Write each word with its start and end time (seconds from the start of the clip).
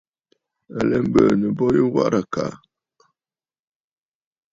À 0.77 0.79
lɛ 0.89 0.97
biinə 1.11 1.47
bo 1.57 1.65
yu 1.77 1.85
warə̀ 1.95 2.17
àkàà. 2.25 2.51